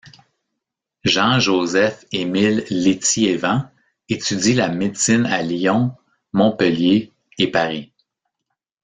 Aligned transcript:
Jean 1.03 1.37
Joseph 1.39 2.05
Émile 2.11 2.65
Létiévant 2.71 3.65
étudie 4.09 4.55
la 4.55 4.67
médecine 4.69 5.27
à 5.27 5.43
Lyon, 5.43 5.91
Montpellier 6.33 7.11
et 7.37 7.51
Paris. 7.51 7.93